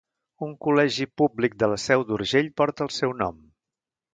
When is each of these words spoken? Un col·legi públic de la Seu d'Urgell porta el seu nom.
Un 0.45 0.53
col·legi 0.67 1.07
públic 1.21 1.57
de 1.65 1.69
la 1.73 1.77
Seu 1.85 2.07
d'Urgell 2.09 2.51
porta 2.63 2.87
el 2.89 2.93
seu 2.99 3.15
nom. 3.21 3.39